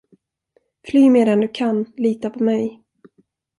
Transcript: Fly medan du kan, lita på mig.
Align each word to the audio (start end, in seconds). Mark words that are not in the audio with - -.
Fly 0.87 1.09
medan 1.09 1.39
du 1.41 1.47
kan, 1.47 1.85
lita 1.97 2.29
på 2.29 2.43
mig. 2.43 2.83